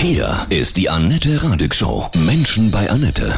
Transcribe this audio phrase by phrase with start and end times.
[0.00, 2.08] Hier ist die Annette Radig Show.
[2.24, 3.36] Menschen bei Annette.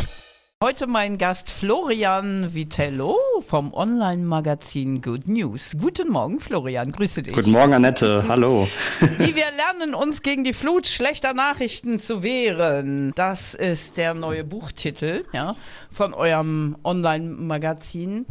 [0.63, 5.79] Heute mein Gast Florian Vitello vom Online-Magazin Good News.
[5.81, 7.33] Guten Morgen, Florian, grüße dich.
[7.33, 8.69] Guten Morgen, Annette, hallo.
[9.01, 13.13] Wie wir lernen, uns gegen die Flut schlechter Nachrichten zu wehren.
[13.15, 15.57] Das ist der neue Buchtitel ja,
[15.91, 18.27] von eurem Online-Magazin.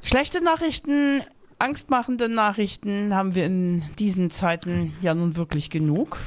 [0.00, 1.22] Schlechte Nachrichten,
[1.58, 6.18] angstmachende Nachrichten haben wir in diesen Zeiten ja nun wirklich genug.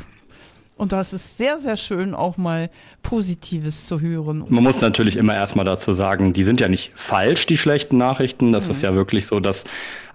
[0.77, 2.69] Und das ist sehr, sehr schön, auch mal
[3.01, 4.45] Positives zu hören.
[4.49, 8.51] Man muss natürlich immer erstmal dazu sagen, die sind ja nicht falsch, die schlechten Nachrichten.
[8.51, 8.71] Das mhm.
[8.71, 9.63] ist ja wirklich so, dass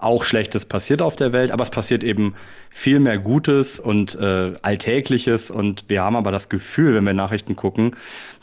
[0.00, 2.34] auch Schlechtes passiert auf der Welt, aber es passiert eben
[2.70, 5.50] viel mehr Gutes und äh, Alltägliches.
[5.50, 7.96] Und wir haben aber das Gefühl, wenn wir Nachrichten gucken,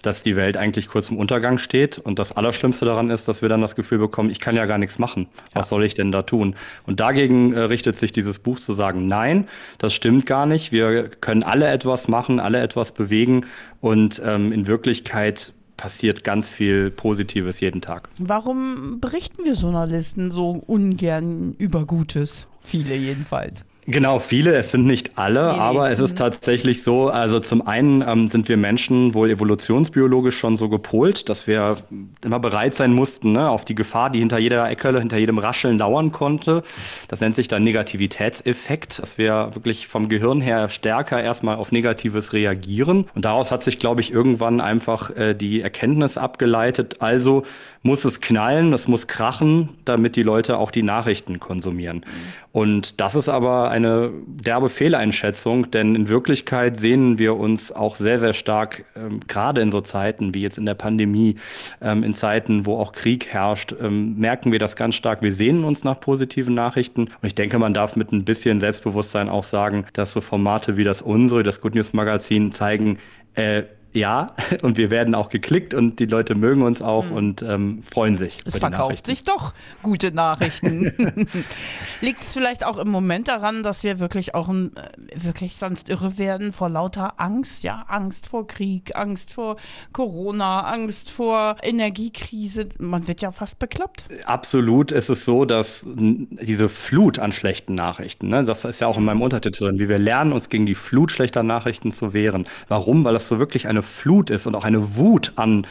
[0.03, 1.97] dass die Welt eigentlich kurz im Untergang steht.
[1.97, 4.77] Und das Allerschlimmste daran ist, dass wir dann das Gefühl bekommen, ich kann ja gar
[4.77, 5.27] nichts machen.
[5.53, 5.69] Was ja.
[5.69, 6.55] soll ich denn da tun?
[6.85, 9.47] Und dagegen äh, richtet sich dieses Buch zu sagen, nein,
[9.77, 10.71] das stimmt gar nicht.
[10.71, 13.45] Wir können alle etwas machen, alle etwas bewegen.
[13.81, 18.09] Und ähm, in Wirklichkeit passiert ganz viel Positives jeden Tag.
[18.17, 22.47] Warum berichten wir Journalisten so ungern über Gutes?
[22.61, 23.63] Viele jedenfalls.
[23.89, 25.93] Genau, viele, es sind nicht alle, nee, aber nee.
[25.93, 30.67] es ist tatsächlich so, also zum einen ähm, sind wir Menschen wohl evolutionsbiologisch schon so
[30.67, 31.77] gepolt, dass wir
[32.21, 35.77] immer bereit sein mussten ne, auf die Gefahr, die hinter jeder Ecke, hinter jedem Rascheln
[35.77, 36.63] lauern konnte.
[37.07, 42.33] Das nennt sich dann Negativitätseffekt, dass wir wirklich vom Gehirn her stärker erstmal auf Negatives
[42.33, 43.05] reagieren.
[43.15, 47.43] Und daraus hat sich, glaube ich, irgendwann einfach äh, die Erkenntnis abgeleitet, also
[47.87, 51.99] muss es knallen, es muss krachen, damit die Leute auch die Nachrichten konsumieren.
[51.99, 52.03] Mhm.
[52.51, 58.19] Und das ist aber eine derbe Fehleinschätzung, denn in Wirklichkeit sehnen wir uns auch sehr,
[58.19, 61.37] sehr stark, ähm, gerade in so Zeiten wie jetzt in der Pandemie,
[61.81, 65.21] ähm, in Zeiten, wo auch Krieg herrscht, ähm, merken wir das ganz stark.
[65.21, 67.03] Wir sehnen uns nach positiven Nachrichten.
[67.03, 70.83] Und ich denke, man darf mit ein bisschen Selbstbewusstsein auch sagen, dass so Formate wie
[70.83, 72.99] das unsere, das Good News Magazin zeigen,
[73.35, 73.63] äh,
[73.97, 77.11] ja, und wir werden auch geklickt und die Leute mögen uns auch mhm.
[77.11, 78.37] und ähm, freuen sich.
[78.45, 80.91] Es verkauft sich doch gute Nachrichten.
[82.01, 85.89] Liegt es vielleicht auch im Moment daran, dass wir wirklich auch ein, äh, wirklich sonst
[85.89, 89.57] irre werden vor lauter Angst, ja, Angst vor Krieg, Angst vor
[89.91, 92.69] Corona, Angst vor Energiekrise.
[92.79, 94.05] Man wird ja fast bekloppt.
[94.25, 94.91] Absolut.
[94.91, 99.05] Es ist so, dass diese Flut an schlechten Nachrichten, ne, das ist ja auch in
[99.05, 102.47] meinem Untertitel drin, wie wir lernen, uns gegen die Flut schlechter Nachrichten zu wehren.
[102.67, 103.03] Warum?
[103.03, 105.65] Weil das so wirklich eine Flut ist und auch eine Wut an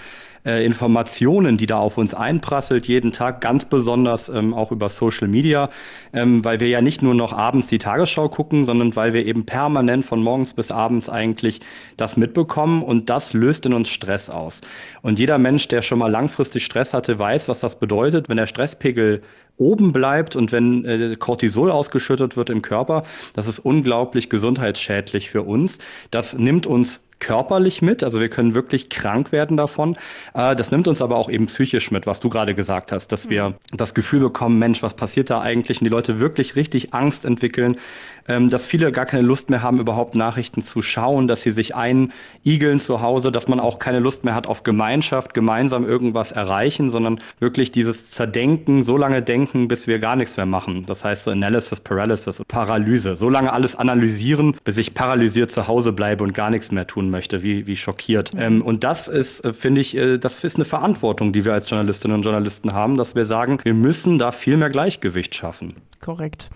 [0.47, 5.29] äh, Informationen, die da auf uns einprasselt, jeden Tag, ganz besonders ähm, auch über Social
[5.29, 5.71] Media,
[6.13, 9.45] ähm, weil wir ja nicht nur noch abends die Tagesschau gucken, sondern weil wir eben
[9.45, 11.61] permanent von morgens bis abends eigentlich
[11.97, 14.61] das mitbekommen und das löst in uns Stress aus.
[15.03, 18.47] Und jeder Mensch, der schon mal langfristig Stress hatte, weiß, was das bedeutet, wenn der
[18.47, 19.23] Stresspegel
[19.59, 25.43] oben bleibt und wenn äh, Cortisol ausgeschüttet wird im Körper, das ist unglaublich gesundheitsschädlich für
[25.43, 25.79] uns.
[26.11, 29.97] Das nimmt uns körperlich mit, also wir können wirklich krank werden davon.
[30.35, 33.29] Äh, das nimmt uns aber auch eben psychisch mit, was du gerade gesagt hast, dass
[33.31, 33.55] wir mhm.
[33.77, 35.81] das Gefühl bekommen, Mensch, was passiert da eigentlich?
[35.81, 37.79] Und die Leute wirklich richtig Angst entwickeln,
[38.27, 42.81] dass viele gar keine Lust mehr haben, überhaupt Nachrichten zu schauen, dass sie sich einigeln
[42.81, 47.21] zu Hause, dass man auch keine Lust mehr hat auf Gemeinschaft, gemeinsam irgendwas erreichen, sondern
[47.39, 50.85] wirklich dieses Zerdenken, so lange denken, bis wir gar nichts mehr machen.
[50.87, 53.17] Das heißt so Analysis, Paralysis und Paralyse.
[53.17, 57.11] So lange alles analysieren, bis ich paralysiert zu Hause bleibe und gar nichts mehr tun
[57.11, 58.35] möchte, wie, wie schockiert.
[58.35, 58.41] Mhm.
[58.41, 61.69] Ähm, und das ist, äh, finde ich, äh, das ist eine Verantwortung, die wir als
[61.69, 65.75] Journalistinnen und Journalisten haben, dass wir sagen, wir müssen da viel mehr Gleichgewicht schaffen.
[66.01, 66.51] Korrekt.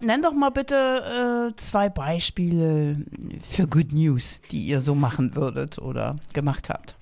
[0.00, 2.98] Nenn doch mal bitte äh, zwei Beispiele
[3.48, 6.96] für Good News, die ihr so machen würdet oder gemacht habt.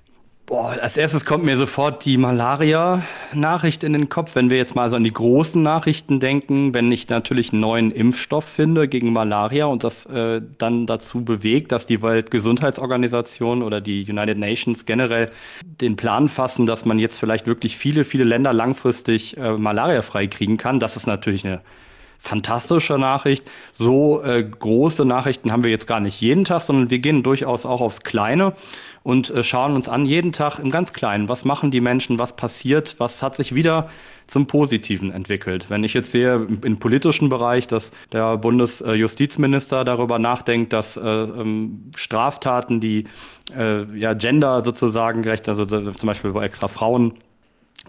[0.47, 4.35] Boah, als erstes kommt mir sofort die Malaria-Nachricht in den Kopf.
[4.35, 7.91] Wenn wir jetzt mal so an die großen Nachrichten denken, wenn ich natürlich einen neuen
[7.91, 14.05] Impfstoff finde gegen Malaria und das äh, dann dazu bewegt, dass die Weltgesundheitsorganisation oder die
[14.07, 15.31] United Nations generell
[15.65, 20.59] den Plan fassen, dass man jetzt vielleicht wirklich viele, viele Länder langfristig äh, malariafrei kriegen
[20.59, 21.63] kann, das ist natürlich eine
[22.23, 23.45] fantastische Nachricht.
[23.73, 27.67] So äh, große Nachrichten haben wir jetzt gar nicht jeden Tag, sondern wir gehen durchaus
[27.67, 28.55] auch aufs Kleine
[29.03, 32.37] und äh, schauen uns an, jeden Tag im ganz Kleinen, was machen die Menschen, was
[32.37, 33.91] passiert, was hat sich wieder
[34.29, 35.67] zum Positiven entwickelt.
[35.69, 41.91] Wenn ich jetzt sehe im politischen Bereich, dass der Bundesjustizminister darüber nachdenkt, dass äh, ähm,
[41.97, 43.07] Straftaten, die
[43.59, 47.15] äh, ja Gender sozusagen gerecht, also zum Beispiel extra Frauen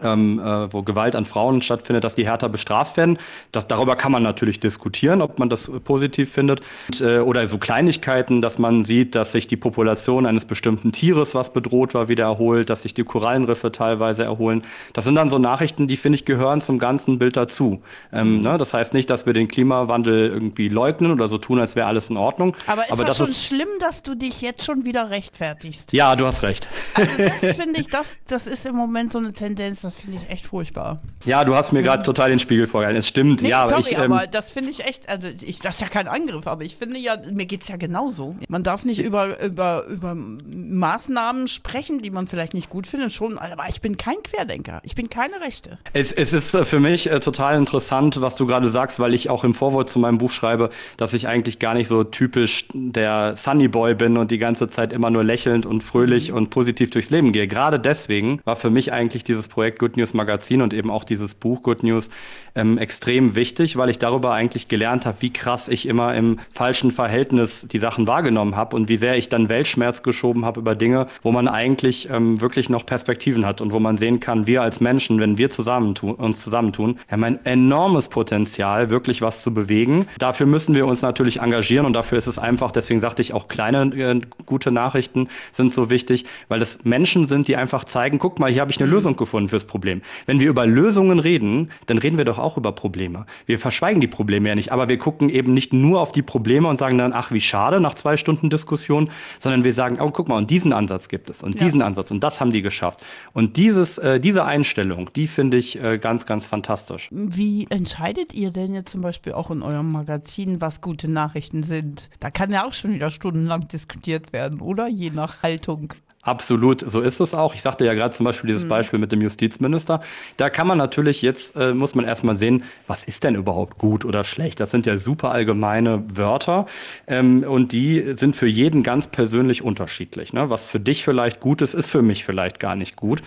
[0.02, 3.18] ähm, äh, wo Gewalt an Frauen stattfindet, dass die härter bestraft werden.
[3.52, 6.62] Das, darüber kann man natürlich diskutieren, ob man das positiv findet.
[6.88, 11.36] Und, äh, oder so Kleinigkeiten, dass man sieht, dass sich die Population eines bestimmten Tieres,
[11.36, 14.64] was bedroht war, wieder erholt, dass sich die Korallenriffe teilweise erholen.
[14.94, 17.82] Das sind dann so Nachrichten, die, finde ich, gehören zum ganzen Bild dazu.
[18.12, 18.42] Ähm, mhm.
[18.42, 18.58] ne?
[18.58, 22.10] Das heißt nicht, dass wir den Klimawandel irgendwie leugnen oder so tun, als wäre alles
[22.10, 22.56] in Ordnung.
[22.68, 25.94] Aber ist Aber das, das schon ist schlimm, dass du dich jetzt schon wieder rechtfertigst?
[25.94, 26.70] Ja, du hast recht.
[26.96, 30.30] Also das finde ich, das, das ist im Moment so eine Tendenz, das finde ich
[30.30, 31.02] echt furchtbar.
[31.26, 33.00] Ja, du hast mir gerade total den Spiegel vorgehalten.
[33.00, 33.42] Es stimmt.
[33.42, 35.88] Nee, ja, sorry, ich, ähm, aber das finde ich echt, also ich, das ist ja
[35.88, 38.36] kein Angriff, aber ich finde ja, mir geht es ja genauso.
[38.48, 43.38] Man darf nicht über, über, über Maßnahmen sprechen, die man vielleicht nicht gut findet, schon,
[43.38, 44.82] aber ich bin kein Querdenker.
[44.84, 45.78] Ich bin keine Rechte.
[45.94, 49.30] Es, es ist äh, für mich äh, total interessant, was du gerade sagst, weil ich
[49.30, 53.36] auch im Vorwort zu meinem Buch schreibe, dass ich eigentlich gar nicht so typisch der
[53.38, 56.38] Sunny Boy bin und die ganze Zeit immer nur lächelnd und fröhlich mhm.
[56.38, 57.48] und positiv durchs Leben gehe.
[57.48, 61.34] Gerade deswegen war für mich eigentlich dieses Projekt Good News Magazin und eben auch dieses
[61.34, 62.10] Buch Good News
[62.56, 66.92] ähm, extrem wichtig, weil ich darüber eigentlich gelernt habe, wie krass ich immer im falschen
[66.92, 71.08] Verhältnis die Sachen wahrgenommen habe und wie sehr ich dann Weltschmerz geschoben habe über Dinge,
[71.22, 74.80] wo man eigentlich ähm, wirklich noch Perspektiven hat und wo man sehen kann, wir als
[74.80, 80.08] Menschen, wenn wir zusammentun, uns zusammentun, haben ein enormes Potenzial, wirklich was zu bewegen.
[80.20, 83.48] Dafür müssen wir uns natürlich engagieren und dafür ist es einfach, deswegen sagte ich auch
[83.48, 88.40] kleine äh, gute Nachrichten sind so wichtig, weil es Menschen sind, die einfach zeigen, guck
[88.40, 88.94] mal, hier habe ich eine mhm.
[88.94, 90.02] Lösung gefunden fürs Problem.
[90.26, 93.26] Wenn wir über Lösungen reden, dann reden wir doch auch über Probleme.
[93.46, 96.68] Wir verschweigen die Probleme ja nicht, aber wir gucken eben nicht nur auf die Probleme
[96.68, 100.28] und sagen dann, ach, wie schade nach zwei Stunden Diskussion, sondern wir sagen, oh, guck
[100.28, 101.66] mal, und diesen Ansatz gibt es und ja.
[101.66, 103.04] diesen Ansatz und das haben die geschafft.
[103.34, 107.10] Und dieses, äh, diese Einstellung, die finde ich äh, ganz, ganz fantastisch.
[107.12, 112.10] Wie entscheidet ihr denn jetzt zum Beispiel auch in eurem Magazin, was gute Nachrichten sind?
[112.20, 114.88] Da kann ja auch schon wieder stundenlang diskutiert werden, oder?
[114.88, 115.94] Je nach Haltung.
[116.24, 117.54] Absolut, so ist es auch.
[117.54, 118.70] Ich sagte ja gerade zum Beispiel dieses mhm.
[118.70, 120.02] Beispiel mit dem Justizminister.
[120.38, 124.06] Da kann man natürlich jetzt, äh, muss man erstmal sehen, was ist denn überhaupt gut
[124.06, 124.62] oder schlecht?
[124.62, 126.66] Das sind ja super allgemeine Wörter
[127.08, 130.32] ähm, und die sind für jeden ganz persönlich unterschiedlich.
[130.32, 130.50] Ne?
[130.50, 133.22] Was für dich vielleicht gut ist, ist für mich vielleicht gar nicht gut.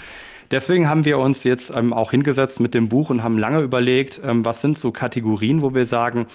[0.50, 4.20] Deswegen haben wir uns jetzt ähm, auch hingesetzt mit dem Buch und haben lange überlegt,
[4.25, 6.26] ähm, was sind so Kategorien, wo wir sagen,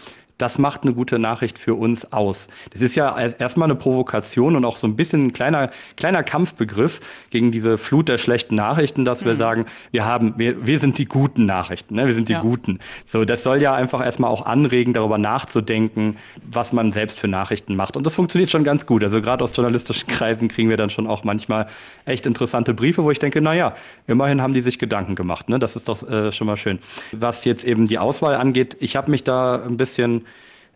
[0.41, 2.47] das macht eine gute Nachricht für uns aus.
[2.71, 6.99] Das ist ja erstmal eine Provokation und auch so ein bisschen ein kleiner, kleiner Kampfbegriff
[7.29, 9.25] gegen diese Flut der schlechten Nachrichten, dass mhm.
[9.27, 12.07] wir sagen, wir haben, wir, wir sind die guten Nachrichten, ne?
[12.07, 12.41] wir sind die ja.
[12.41, 12.79] Guten.
[13.05, 17.75] So, das soll ja einfach erstmal auch anregen, darüber nachzudenken, was man selbst für Nachrichten
[17.75, 17.95] macht.
[17.95, 19.03] Und das funktioniert schon ganz gut.
[19.03, 21.67] Also gerade aus journalistischen Kreisen kriegen wir dann schon auch manchmal
[22.05, 23.75] echt interessante Briefe, wo ich denke, naja,
[24.07, 25.49] immerhin haben die sich Gedanken gemacht.
[25.49, 25.59] Ne?
[25.59, 26.79] Das ist doch äh, schon mal schön.
[27.11, 30.25] Was jetzt eben die Auswahl angeht, ich habe mich da ein bisschen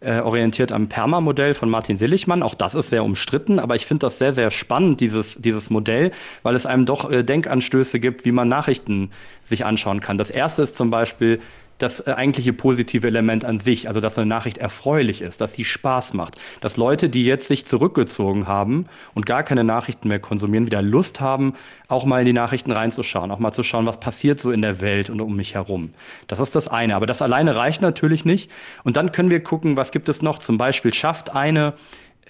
[0.05, 2.43] äh, orientiert am Perma-Modell von Martin Seligmann.
[2.43, 6.11] Auch das ist sehr umstritten, aber ich finde das sehr, sehr spannend, dieses, dieses Modell,
[6.43, 9.11] weil es einem doch äh, Denkanstöße gibt, wie man Nachrichten
[9.43, 10.17] sich anschauen kann.
[10.17, 11.41] Das erste ist zum Beispiel,
[11.77, 15.65] das äh, eigentliche positive Element an sich, also dass eine Nachricht erfreulich ist, dass sie
[15.65, 20.65] Spaß macht, dass Leute, die jetzt sich zurückgezogen haben und gar keine Nachrichten mehr konsumieren,
[20.65, 21.53] wieder Lust haben,
[21.87, 24.81] auch mal in die Nachrichten reinzuschauen, auch mal zu schauen, was passiert so in der
[24.81, 25.91] Welt und um mich herum.
[26.27, 28.49] Das ist das eine, aber das alleine reicht natürlich nicht.
[28.83, 30.39] Und dann können wir gucken, was gibt es noch?
[30.39, 31.73] Zum Beispiel schafft eine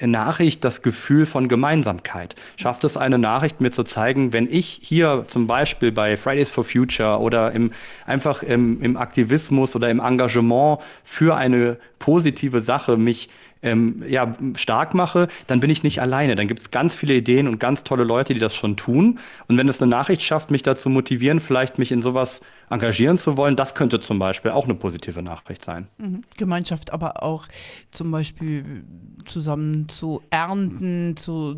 [0.02, 2.36] Nachricht das Gefühl von Gemeinsamkeit?
[2.58, 6.64] Schafft es eine Nachricht, mir zu zeigen, wenn ich hier zum Beispiel bei Fridays for
[6.64, 7.72] Future oder im,
[8.06, 13.30] einfach im, im Aktivismus oder im Engagement für eine positive Sache mich
[13.62, 16.36] ähm, ja, stark mache, dann bin ich nicht alleine.
[16.36, 19.20] Dann gibt es ganz viele Ideen und ganz tolle Leute, die das schon tun.
[19.48, 23.38] Und wenn es eine Nachricht schafft, mich dazu motivieren, vielleicht mich in sowas engagieren zu
[23.38, 25.88] wollen, das könnte zum Beispiel auch eine positive Nachricht sein.
[25.98, 26.22] Mhm.
[26.38, 27.48] Gemeinschaft aber auch
[27.92, 28.84] zum Beispiel
[29.26, 31.56] zusammen zu ernten, zu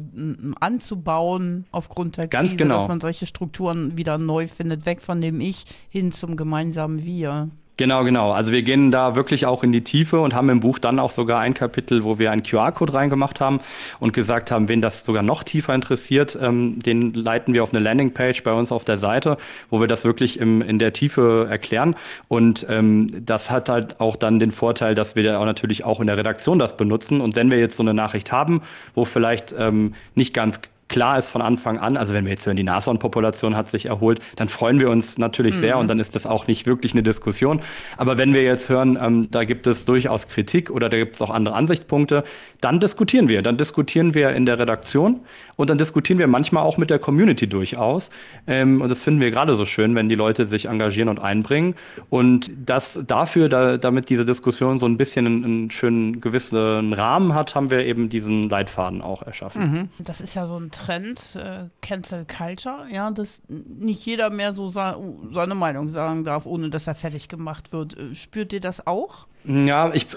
[0.59, 2.79] anzubauen aufgrund der Krise, genau.
[2.79, 7.49] dass man solche Strukturen wieder neu findet, weg von dem Ich hin zum gemeinsamen Wir.
[7.77, 8.31] Genau, genau.
[8.31, 11.11] Also wir gehen da wirklich auch in die Tiefe und haben im Buch dann auch
[11.11, 13.59] sogar ein Kapitel, wo wir einen QR-Code reingemacht haben
[13.99, 17.79] und gesagt haben, wen das sogar noch tiefer interessiert, ähm, den leiten wir auf eine
[17.79, 19.37] Landingpage bei uns auf der Seite,
[19.69, 21.95] wo wir das wirklich im, in der Tiefe erklären.
[22.27, 25.99] Und ähm, das hat halt auch dann den Vorteil, dass wir da auch natürlich auch
[25.99, 27.21] in der Redaktion das benutzen.
[27.21, 28.63] Und wenn wir jetzt so eine Nachricht haben,
[28.95, 32.57] wo vielleicht ähm, nicht ganz klar ist von Anfang an, also wenn wir jetzt hören,
[32.57, 35.59] die Nashornpopulation hat sich erholt, dann freuen wir uns natürlich mhm.
[35.59, 37.61] sehr und dann ist das auch nicht wirklich eine Diskussion.
[37.97, 41.21] Aber wenn wir jetzt hören, ähm, da gibt es durchaus Kritik oder da gibt es
[41.21, 42.23] auch andere Ansichtspunkte,
[42.61, 43.41] dann diskutieren wir.
[43.41, 45.21] Dann diskutieren wir in der Redaktion
[45.55, 48.09] und dann diskutieren wir manchmal auch mit der Community durchaus.
[48.45, 51.75] Ähm, und das finden wir gerade so schön, wenn die Leute sich engagieren und einbringen.
[52.09, 57.33] Und das dafür, da, damit diese Diskussion so ein bisschen einen, einen schönen gewissen Rahmen
[57.33, 59.71] hat, haben wir eben diesen Leitfaden auch erschaffen.
[59.71, 59.89] Mhm.
[59.99, 64.69] Das ist ja so ein Trend, äh, Cancel Culture, ja, dass nicht jeder mehr so
[64.69, 67.97] seine Meinung sagen darf, ohne dass er fertig gemacht wird.
[67.97, 69.27] Äh, spürt ihr das auch?
[69.49, 70.07] Ja, ich,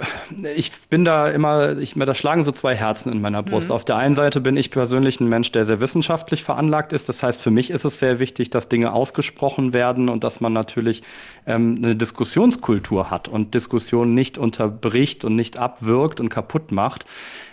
[0.56, 3.68] ich bin da immer, ich, da schlagen so zwei Herzen in meiner Brust.
[3.68, 3.74] Mhm.
[3.76, 7.08] Auf der einen Seite bin ich persönlich ein Mensch, der sehr wissenschaftlich veranlagt ist.
[7.08, 10.52] Das heißt, für mich ist es sehr wichtig, dass Dinge ausgesprochen werden und dass man
[10.52, 11.04] natürlich
[11.46, 17.06] ähm, eine Diskussionskultur hat und Diskussionen nicht unterbricht und nicht abwirkt und kaputt macht.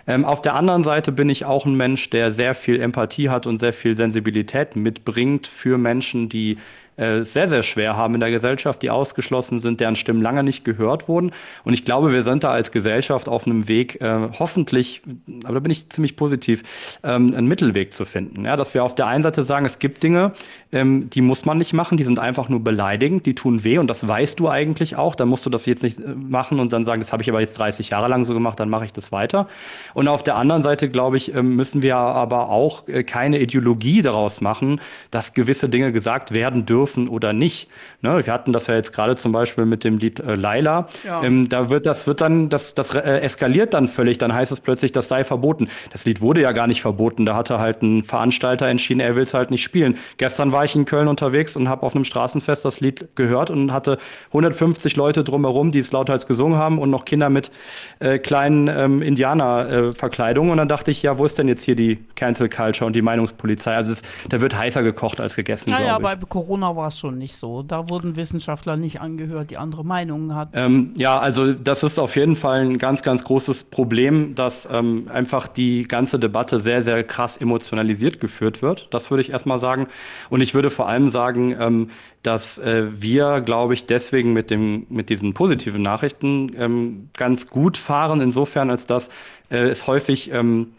[0.07, 3.45] Ähm, auf der anderen Seite bin ich auch ein Mensch, der sehr viel Empathie hat
[3.45, 6.57] und sehr viel Sensibilität mitbringt für Menschen, die
[6.97, 10.65] äh, sehr, sehr schwer haben in der Gesellschaft, die ausgeschlossen sind, deren Stimmen lange nicht
[10.65, 11.31] gehört wurden.
[11.63, 15.03] Und ich glaube, wir sind da als Gesellschaft auf einem Weg, äh, hoffentlich,
[15.43, 16.63] aber da bin ich ziemlich positiv,
[17.03, 18.45] ähm, einen Mittelweg zu finden.
[18.45, 20.31] Ja, dass wir auf der einen Seite sagen, es gibt Dinge,
[20.71, 23.87] ähm, die muss man nicht machen, die sind einfach nur beleidigend, die tun weh und
[23.87, 25.13] das weißt du eigentlich auch.
[25.13, 27.41] Dann musst du das jetzt nicht äh, machen und dann sagen, das habe ich aber
[27.41, 29.47] jetzt 30 Jahre lang so gemacht, dann mache ich das weiter.
[29.93, 34.01] Und auf der anderen Seite, glaube ich, ähm, müssen wir aber auch äh, keine Ideologie
[34.01, 37.67] daraus machen, dass gewisse Dinge gesagt werden dürfen dürfen oder nicht.
[38.01, 38.25] Ne?
[38.25, 40.87] Wir hatten das ja jetzt gerade zum Beispiel mit dem Lied äh, Laila.
[41.05, 41.23] Ja.
[41.23, 44.17] Ähm, da wird das wird dann, das, das äh, eskaliert dann völlig.
[44.17, 45.69] Dann heißt es plötzlich, das sei verboten.
[45.91, 47.25] Das Lied wurde ja gar nicht verboten.
[47.25, 49.97] Da hatte halt ein Veranstalter entschieden, er will es halt nicht spielen.
[50.17, 53.73] Gestern war ich in Köln unterwegs und habe auf einem Straßenfest das Lied gehört und
[53.73, 57.51] hatte 150 Leute drumherum, die es lauthals gesungen haben und noch Kinder mit
[57.99, 60.51] äh, kleinen ähm, Indianerverkleidungen.
[60.51, 63.01] und dann dachte ich, ja, wo ist denn jetzt hier die Cancel Culture und die
[63.01, 63.75] Meinungspolizei?
[63.75, 65.71] Also das, da wird heißer gekocht als gegessen.
[65.71, 67.63] Naja, bei Corona war es schon nicht so.
[67.63, 70.57] Da wurden Wissenschaftler nicht angehört, die andere Meinungen hatten.
[70.57, 75.09] Ähm, ja, also das ist auf jeden Fall ein ganz, ganz großes Problem, dass ähm,
[75.11, 78.87] einfach die ganze Debatte sehr, sehr krass emotionalisiert geführt wird.
[78.91, 79.87] Das würde ich erstmal sagen.
[80.29, 81.89] Und ich würde vor allem sagen, ähm,
[82.23, 87.77] dass äh, wir, glaube ich, deswegen mit, dem, mit diesen positiven Nachrichten ähm, ganz gut
[87.77, 89.09] fahren, insofern als dass
[89.49, 90.73] äh, es häufig ähm,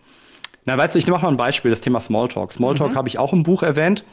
[0.69, 2.53] na, weißt du, ich mache mal ein Beispiel, das Thema Smalltalk.
[2.53, 2.95] Smalltalk mhm.
[2.97, 4.05] habe ich auch im Buch erwähnt.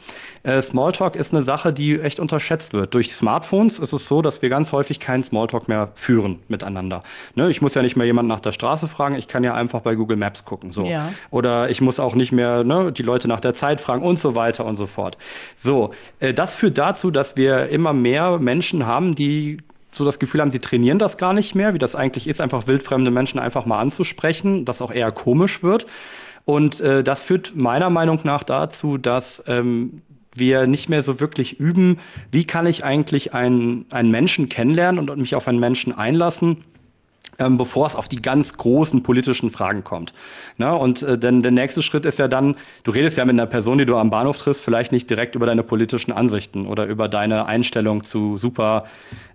[0.42, 2.94] Äh, Smalltalk ist eine Sache, die echt unterschätzt wird.
[2.94, 7.02] Durch Smartphones ist es so, dass wir ganz häufig keinen Smalltalk mehr führen miteinander.
[7.34, 7.50] Ne?
[7.50, 9.96] Ich muss ja nicht mehr jemanden nach der Straße fragen, ich kann ja einfach bei
[9.96, 10.72] Google Maps gucken.
[10.72, 10.86] So.
[10.86, 11.12] Ja.
[11.30, 14.34] Oder ich muss auch nicht mehr ne, die Leute nach der Zeit fragen und so
[14.34, 15.18] weiter und so fort.
[15.56, 19.58] So, äh, das führt dazu, dass wir immer mehr Menschen haben, die
[19.92, 22.66] so das Gefühl haben, sie trainieren das gar nicht mehr, wie das eigentlich ist, einfach
[22.66, 25.84] wildfremde Menschen einfach mal anzusprechen, das auch eher komisch wird.
[26.46, 30.00] Und äh, das führt meiner Meinung nach dazu, dass ähm,
[30.32, 31.98] wir nicht mehr so wirklich üben,
[32.30, 36.64] wie kann ich eigentlich einen, einen Menschen kennenlernen und mich auf einen Menschen einlassen,
[37.38, 40.12] ähm, bevor es auf die ganz großen politischen Fragen kommt.
[40.58, 40.74] Ne?
[40.74, 43.78] Und äh, denn der nächste Schritt ist ja dann, du redest ja mit einer Person,
[43.78, 47.46] die du am Bahnhof triffst, vielleicht nicht direkt über deine politischen Ansichten oder über deine
[47.46, 48.84] Einstellung zu super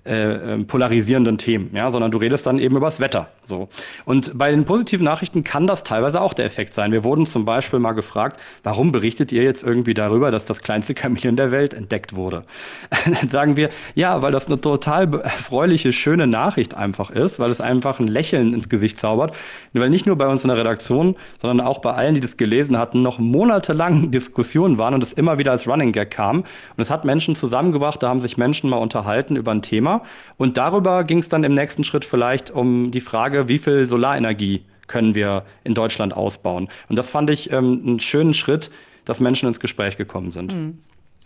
[0.04, 3.28] äh, ähm, polarisierenden Themen, ja, sondern du redest dann eben über das Wetter.
[3.44, 3.70] So.
[4.04, 6.92] Und bei den positiven Nachrichten kann das teilweise auch der Effekt sein.
[6.92, 10.96] Wir wurden zum Beispiel mal gefragt, warum berichtet ihr jetzt irgendwie darüber, dass das kleinste
[10.96, 12.46] Chamäleon der Welt entdeckt wurde?
[13.06, 17.62] dann sagen wir, ja, weil das eine total erfreuliche, schöne Nachricht einfach ist, weil es
[17.62, 19.36] einfach ein Lächeln ins Gesicht zaubert.
[19.74, 22.78] Weil nicht nur bei uns in der Redaktion, sondern auch bei allen, die das gelesen
[22.78, 26.40] hatten, noch monatelang Diskussionen waren und es immer wieder als Running Gag kam.
[26.40, 26.46] Und
[26.78, 30.04] es hat Menschen zusammengebracht, da haben sich Menschen mal unterhalten über ein Thema Thema.
[30.38, 34.64] Und darüber ging es dann im nächsten Schritt vielleicht um die Frage, wie viel Solarenergie
[34.88, 36.68] können wir in Deutschland ausbauen.
[36.90, 38.70] Und das fand ich ähm, einen schönen Schritt,
[39.06, 40.54] dass Menschen ins Gespräch gekommen sind.
[40.54, 40.78] Mhm.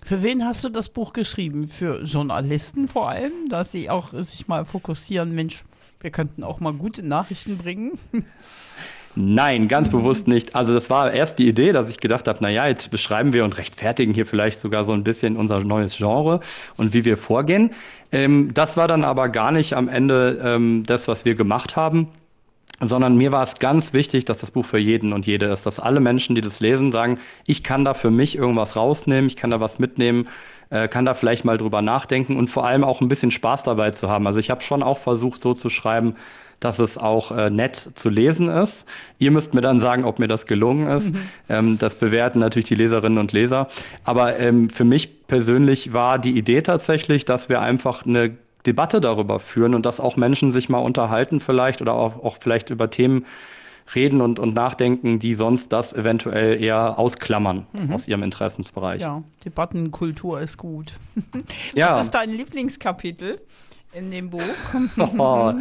[0.03, 1.67] Für wen hast du das Buch geschrieben?
[1.67, 5.63] Für Journalisten vor allem, dass sie auch sich mal fokussieren, Mensch,
[6.05, 7.93] wir könnten auch mal gute Nachrichten bringen?
[9.15, 10.53] Nein, ganz bewusst nicht.
[10.55, 13.57] Also das war erst die Idee, dass ich gedacht habe, naja, jetzt beschreiben wir und
[13.57, 16.41] rechtfertigen hier vielleicht sogar so ein bisschen unser neues Genre
[16.77, 17.71] und wie wir vorgehen.
[18.11, 22.09] Ähm, das war dann aber gar nicht am Ende ähm, das, was wir gemacht haben
[22.81, 25.79] sondern mir war es ganz wichtig, dass das Buch für jeden und jede ist, dass
[25.79, 29.49] alle Menschen, die das lesen, sagen, ich kann da für mich irgendwas rausnehmen, ich kann
[29.49, 30.27] da was mitnehmen,
[30.69, 33.91] äh, kann da vielleicht mal drüber nachdenken und vor allem auch ein bisschen Spaß dabei
[33.91, 34.27] zu haben.
[34.27, 36.15] Also ich habe schon auch versucht, so zu schreiben,
[36.59, 38.87] dass es auch äh, nett zu lesen ist.
[39.19, 41.13] Ihr müsst mir dann sagen, ob mir das gelungen ist.
[41.13, 41.19] Mhm.
[41.49, 43.67] Ähm, das bewerten natürlich die Leserinnen und Leser.
[44.03, 48.31] Aber ähm, für mich persönlich war die Idee tatsächlich, dass wir einfach eine
[48.65, 52.69] Debatte darüber führen und dass auch Menschen sich mal unterhalten vielleicht oder auch, auch vielleicht
[52.69, 53.25] über Themen
[53.93, 57.93] reden und, und nachdenken, die sonst das eventuell eher ausklammern mhm.
[57.93, 59.01] aus ihrem Interessensbereich.
[59.01, 60.93] Ja, Debattenkultur ist gut.
[61.75, 61.95] ja.
[61.95, 63.39] Was ist dein Lieblingskapitel?
[63.95, 64.41] in dem Buch?
[65.17, 65.53] oh,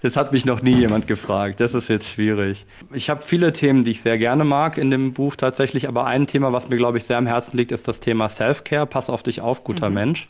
[0.00, 1.60] das hat mich noch nie jemand gefragt.
[1.60, 2.64] Das ist jetzt schwierig.
[2.92, 6.26] Ich habe viele Themen, die ich sehr gerne mag in dem Buch tatsächlich, aber ein
[6.26, 8.86] Thema, was mir, glaube ich, sehr am Herzen liegt, ist das Thema Self-Care.
[8.86, 9.94] Pass auf dich auf, guter mhm.
[9.94, 10.28] Mensch.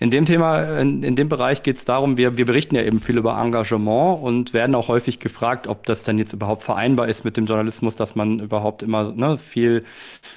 [0.00, 3.00] In dem Thema, in, in dem Bereich geht es darum, wir, wir berichten ja eben
[3.00, 7.24] viel über Engagement und werden auch häufig gefragt, ob das denn jetzt überhaupt vereinbar ist
[7.24, 9.84] mit dem Journalismus, dass man überhaupt immer ne, viel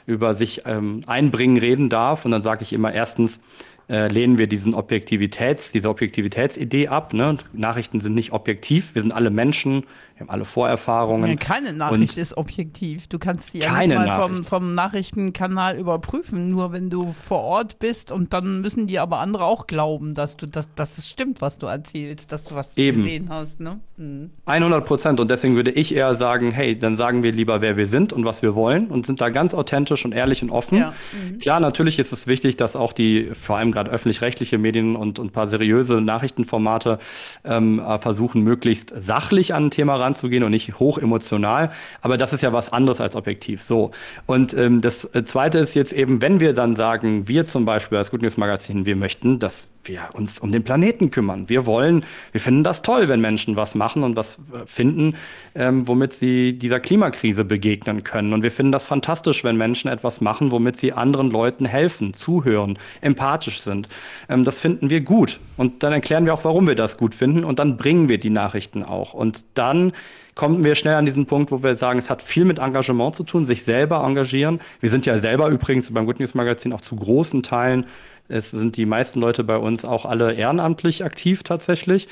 [0.06, 2.26] über sich ähm, einbringen, reden darf.
[2.26, 3.42] Und dann sage ich immer erstens,
[3.90, 7.14] äh, lehnen wir diesen Objektivitäts, diese Objektivitätsidee ab.
[7.14, 7.38] Ne?
[7.54, 9.84] Nachrichten sind nicht objektiv, wir sind alle Menschen,
[10.18, 11.30] wir haben alle Vorerfahrungen.
[11.30, 13.06] Ja, keine Nachricht ist objektiv.
[13.06, 17.78] Du kannst sie ja nicht mal vom, vom Nachrichtenkanal überprüfen, nur wenn du vor Ort
[17.78, 21.40] bist und dann müssen die aber andere auch glauben, dass du das, dass es stimmt,
[21.42, 22.98] was du erzählst, dass du was Eben.
[22.98, 23.60] gesehen hast.
[23.60, 23.80] Ne?
[23.98, 24.32] Mhm.
[24.48, 25.20] 100 Prozent.
[25.20, 28.26] Und deswegen würde ich eher sagen, hey, dann sagen wir lieber, wer wir sind und
[28.26, 30.80] was wir wollen und sind da ganz authentisch und ehrlich und offen.
[30.80, 30.94] Ja.
[31.40, 35.28] Klar, natürlich ist es wichtig, dass auch die, vor allem gerade öffentlich-rechtliche Medien und, und
[35.28, 36.98] ein paar seriöse Nachrichtenformate
[37.44, 41.72] ähm, äh, versuchen, möglichst sachlich an ein Thema ranzugehen und nicht hoch emotional.
[42.02, 43.62] Aber das ist ja was anderes als objektiv.
[43.62, 43.92] So.
[44.26, 47.98] Und ähm, das äh, Zweite ist jetzt eben, wenn wir dann sagen, wir zum Beispiel
[47.98, 51.50] als Good News Magazin, wir möchten, dass wir uns um den Planeten kümmern.
[51.50, 55.16] Wir wollen, wir finden das toll, wenn Menschen was machen und was äh, finden,
[55.56, 58.34] ähm, womit sie dieser Klimakrise begegnen können.
[58.34, 62.78] Und wir finden das fantastisch, wenn Menschen etwas machen, womit sie anderen Leuten helfen, zuhören,
[63.02, 63.88] empathisch sind.
[64.30, 65.40] Ähm, das finden wir gut.
[65.58, 67.44] Und dann erklären wir auch, warum wir das gut finden.
[67.44, 69.14] Und dann bringen wir die Nachrichten auch.
[69.14, 69.94] Und dann
[70.38, 73.24] kommen wir schnell an diesen Punkt, wo wir sagen, es hat viel mit Engagement zu
[73.24, 74.62] tun, sich selber engagieren.
[74.80, 77.88] Wir sind ja selber übrigens beim Good News Magazin auch zu großen Teilen
[78.28, 82.08] es sind die meisten Leute bei uns auch alle ehrenamtlich aktiv tatsächlich.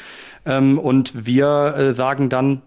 [0.45, 2.61] Ähm, und wir äh, sagen dann,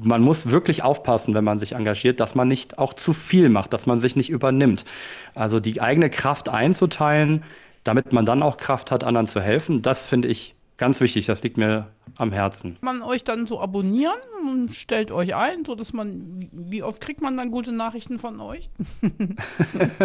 [0.00, 3.72] man muss wirklich aufpassen, wenn man sich engagiert, dass man nicht auch zu viel macht,
[3.72, 4.84] dass man sich nicht übernimmt.
[5.34, 7.44] Also die eigene Kraft einzuteilen,
[7.84, 11.26] damit man dann auch Kraft hat, anderen zu helfen, das finde ich ganz wichtig.
[11.26, 12.76] Das liegt mir am Herzen.
[12.80, 14.16] Man euch dann so abonnieren
[14.48, 18.40] und stellt euch ein, so dass man, wie oft kriegt man dann gute Nachrichten von
[18.40, 18.70] euch?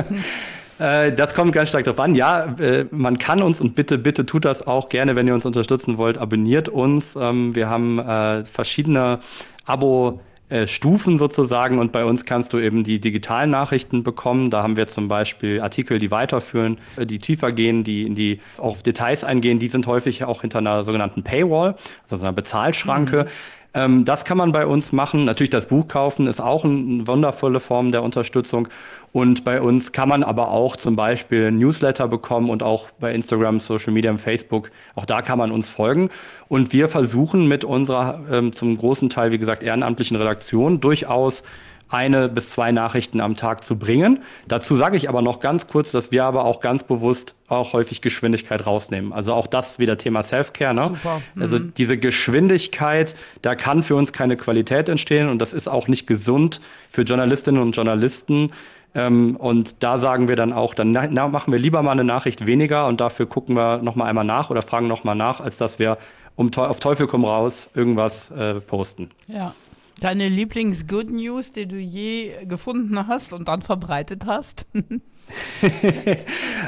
[0.80, 2.16] Äh, das kommt ganz stark darauf an.
[2.16, 5.46] Ja, äh, man kann uns und bitte, bitte tut das auch gerne, wenn ihr uns
[5.46, 6.18] unterstützen wollt.
[6.18, 7.16] Abonniert uns.
[7.16, 9.20] Ähm, wir haben äh, verschiedene
[9.68, 10.20] Abo-
[10.54, 14.52] äh, Stufen sozusagen und bei uns kannst du eben die digitalen Nachrichten bekommen.
[14.52, 18.40] Da haben wir zum Beispiel Artikel, die weiterführen, äh, die tiefer gehen, die in die
[18.60, 19.58] auf Details eingehen.
[19.58, 21.76] Die sind häufig auch hinter einer sogenannten Paywall,
[22.08, 23.26] also einer Bezahlschranke.
[23.76, 25.26] Ähm, das kann man bei uns machen.
[25.26, 28.68] Natürlich das Buch kaufen ist auch ein- eine wundervolle Form der Unterstützung.
[29.12, 33.60] Und bei uns kann man aber auch zum Beispiel Newsletter bekommen und auch bei Instagram,
[33.60, 34.72] Social Media und Facebook.
[34.96, 36.10] Auch da kann man uns folgen.
[36.50, 41.44] Und wir versuchen mit unserer ähm, zum großen Teil, wie gesagt, ehrenamtlichen Redaktion durchaus
[41.90, 44.20] eine bis zwei Nachrichten am Tag zu bringen.
[44.48, 48.02] Dazu sage ich aber noch ganz kurz, dass wir aber auch ganz bewusst auch häufig
[48.02, 49.14] Geschwindigkeit rausnehmen.
[49.14, 50.74] Also auch das wieder Thema Self-Care.
[50.74, 50.88] Ne?
[50.90, 51.22] Super.
[51.40, 56.08] Also diese Geschwindigkeit, da kann für uns keine Qualität entstehen und das ist auch nicht
[56.08, 58.52] gesund für Journalistinnen und Journalisten.
[58.96, 62.04] Ähm, und da sagen wir dann auch, dann na, na, machen wir lieber mal eine
[62.04, 65.40] Nachricht weniger und dafür gucken wir noch mal einmal nach oder fragen noch mal nach,
[65.40, 65.98] als dass wir
[66.36, 69.10] um, auf Teufel komm raus irgendwas äh, posten.
[69.28, 69.54] Ja.
[70.00, 74.66] Deine Lieblings-Good News, die du je gefunden hast und dann verbreitet hast?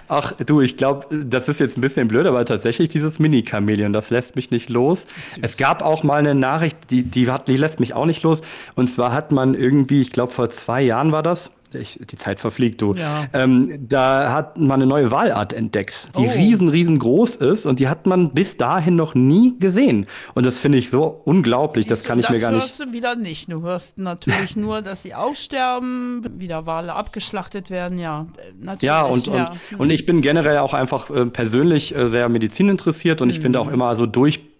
[0.07, 4.09] Ach du, ich glaube, das ist jetzt ein bisschen blöd, aber tatsächlich dieses Mini-Chamäleon, das
[4.09, 5.07] lässt mich nicht los.
[5.41, 8.41] Es gab auch mal eine Nachricht, die, die, hat, die lässt mich auch nicht los.
[8.75, 12.39] Und zwar hat man irgendwie, ich glaube vor zwei Jahren war das, ich, die Zeit
[12.39, 12.93] verfliegt, du.
[12.93, 13.25] Ja.
[13.33, 16.31] Ähm, da hat man eine neue Walart entdeckt, die Oh.
[16.31, 20.05] riesen, riesengroß ist und die hat man bis dahin noch nie gesehen.
[20.35, 22.79] Und das finde ich so unglaublich, das Siehst kann du, ich mir gar Das nicht.
[22.79, 23.51] hörst du wieder nicht.
[23.51, 27.97] Du hörst natürlich nur, dass sie aussterben, wieder Wale abgeschlachtet werden.
[27.97, 28.27] Ja,
[28.59, 28.83] natürlich.
[28.83, 29.51] Ja, und, und, ja.
[29.77, 33.59] und ich bin generell auch einfach äh, persönlich äh, sehr Medizin interessiert und ich finde
[33.59, 33.67] Mhm.
[33.67, 34.05] auch immer so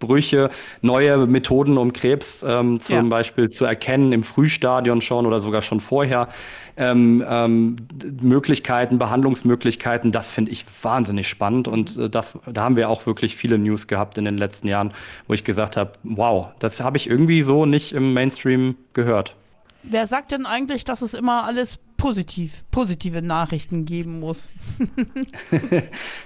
[0.05, 0.49] Durchbrüche,
[0.81, 3.03] neue Methoden, um Krebs ähm, zum Ja.
[3.03, 6.29] Beispiel zu erkennen, im Frühstadion schon oder sogar schon vorher.
[6.77, 7.77] Ähm, ähm,
[8.21, 13.37] Möglichkeiten, Behandlungsmöglichkeiten, das finde ich wahnsinnig spannend und äh, das, da haben wir auch wirklich
[13.37, 14.93] viele News gehabt in den letzten Jahren,
[15.27, 19.35] wo ich gesagt habe, wow, das habe ich irgendwie so nicht im Mainstream gehört.
[19.83, 24.51] Wer sagt denn eigentlich, dass es immer alles positiv, positive Nachrichten geben muss?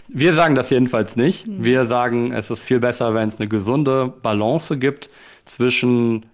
[0.08, 1.46] Wir sagen das jedenfalls nicht.
[1.46, 1.64] Hm.
[1.64, 5.10] Wir sagen, es ist viel besser, wenn es eine gesunde Balance gibt
[5.46, 6.26] zwischen,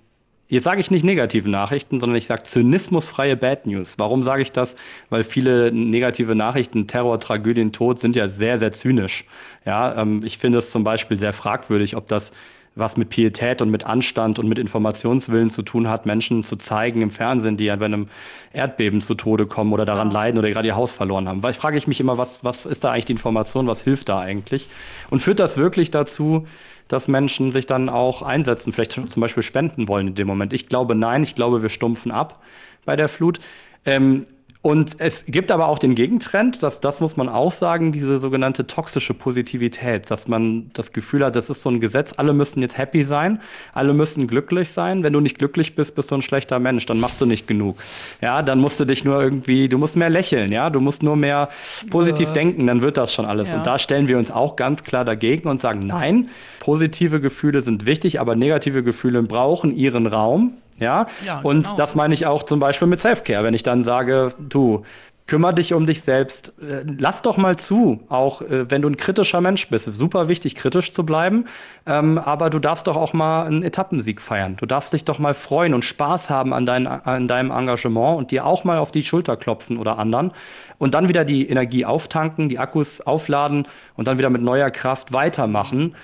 [0.47, 3.95] jetzt sage ich nicht negativen Nachrichten, sondern ich sage zynismusfreie Bad News.
[3.97, 4.75] Warum sage ich das?
[5.09, 9.25] Weil viele negative Nachrichten, Terror, Tragödien, Tod sind ja sehr, sehr zynisch.
[9.65, 12.31] Ja, ähm, ich finde es zum Beispiel sehr fragwürdig, ob das
[12.75, 17.01] was mit Pietät und mit Anstand und mit Informationswillen zu tun hat, Menschen zu zeigen
[17.01, 18.09] im Fernsehen, die ja bei einem
[18.51, 21.41] Erdbeben zu Tode kommen oder daran leiden oder gerade ihr Haus verloren haben.
[21.41, 24.09] Weil ich frage ich mich immer, was, was ist da eigentlich die Information, was hilft
[24.09, 24.67] da eigentlich?
[25.09, 26.47] Und führt das wirklich dazu,
[26.89, 30.51] dass Menschen sich dann auch einsetzen, vielleicht zum Beispiel spenden wollen in dem Moment?
[30.51, 32.43] Ich glaube nein, ich glaube, wir stumpfen ab
[32.83, 33.39] bei der Flut.
[33.85, 34.25] Ähm,
[34.65, 38.65] Und es gibt aber auch den Gegentrend, dass das muss man auch sagen, diese sogenannte
[38.65, 42.75] toxische Positivität, dass man das Gefühl hat, das ist so ein Gesetz, alle müssen jetzt
[42.75, 43.41] happy sein,
[43.75, 45.03] alle müssen glücklich sein.
[45.03, 47.77] Wenn du nicht glücklich bist, bist du ein schlechter Mensch, dann machst du nicht genug.
[48.23, 51.15] Ja, dann musst du dich nur irgendwie, du musst mehr lächeln, ja, du musst nur
[51.15, 51.49] mehr
[51.91, 53.51] positiv äh, denken, dann wird das schon alles.
[53.51, 53.57] Ja.
[53.57, 57.85] Und da stellen wir uns auch ganz klar dagegen und sagen, nein, positive Gefühle sind
[57.85, 60.57] wichtig, aber negative Gefühle brauchen ihren Raum.
[60.77, 61.77] Ja, ja und genau.
[61.77, 64.83] das meine ich auch zum Beispiel mit Selfcare, wenn ich dann sage, du,
[65.27, 66.53] kümmere dich um dich selbst.
[66.61, 69.89] Äh, lass doch mal zu, auch äh, wenn du ein kritischer Mensch bist.
[69.95, 71.45] Super wichtig, kritisch zu bleiben.
[71.87, 74.55] Ähm, aber du darfst doch auch mal einen Etappensieg feiern.
[74.57, 78.31] Du darfst dich doch mal freuen und Spaß haben an, dein, an deinem Engagement und
[78.31, 80.31] dir auch mal auf die Schulter klopfen oder anderen.
[80.77, 85.13] Und dann wieder die Energie auftanken, die Akkus aufladen und dann wieder mit neuer Kraft
[85.13, 85.95] weitermachen.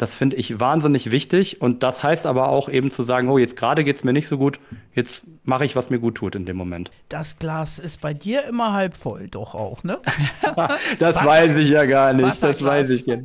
[0.00, 1.60] Das finde ich wahnsinnig wichtig.
[1.60, 4.28] Und das heißt aber auch eben zu sagen, oh, jetzt gerade geht es mir nicht
[4.28, 4.58] so gut,
[4.94, 6.90] jetzt mache ich, was mir gut tut in dem Moment.
[7.10, 9.98] Das Glas ist bei dir immer halb voll, doch auch, ne?
[10.98, 12.42] das Wasser, weiß ich ja gar nicht.
[12.42, 13.18] Das weiß ich ja.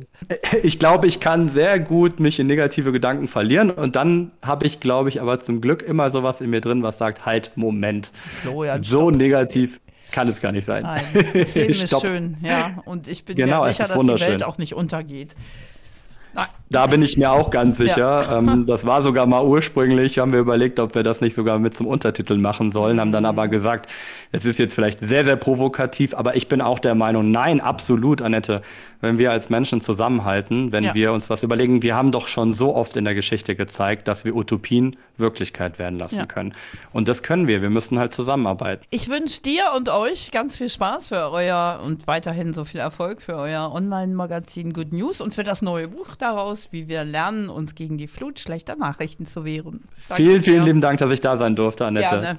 [0.62, 3.70] Ich glaube, ich kann sehr gut mich in negative Gedanken verlieren.
[3.70, 6.98] Und dann habe ich, glaube ich, aber zum Glück immer sowas in mir drin, was
[6.98, 8.12] sagt, halt, Moment.
[8.42, 9.16] Florian, so stopp.
[9.16, 9.80] negativ
[10.12, 10.82] kann es gar nicht sein.
[10.82, 12.82] Nein, das Leben ist schön, ja.
[12.84, 15.34] Und ich bin genau, mir sicher, dass die Welt auch nicht untergeht.
[16.68, 17.96] Da bin ich mir auch ganz sicher.
[17.98, 18.16] Ja.
[18.36, 21.76] Ähm, das war sogar mal ursprünglich, haben wir überlegt, ob wir das nicht sogar mit
[21.76, 23.28] zum Untertitel machen sollen, haben dann mhm.
[23.28, 23.88] aber gesagt,
[24.32, 28.20] es ist jetzt vielleicht sehr, sehr provokativ, aber ich bin auch der Meinung, nein, absolut,
[28.20, 28.62] Annette,
[29.00, 30.94] wenn wir als Menschen zusammenhalten, wenn ja.
[30.94, 34.24] wir uns was überlegen, wir haben doch schon so oft in der Geschichte gezeigt, dass
[34.24, 36.26] wir Utopien Wirklichkeit werden lassen ja.
[36.26, 36.54] können.
[36.92, 38.84] Und das können wir, wir müssen halt zusammenarbeiten.
[38.90, 43.22] Ich wünsche dir und euch ganz viel Spaß für euer und weiterhin so viel Erfolg
[43.22, 47.74] für euer Online-Magazin Good News und für das neue Buch daraus, wie wir lernen, uns
[47.74, 49.84] gegen die Flut schlechter Nachrichten zu wehren.
[50.08, 50.64] Danke vielen, vielen dir.
[50.66, 52.08] lieben Dank, dass ich da sein durfte, Annette.
[52.08, 52.38] Gerne.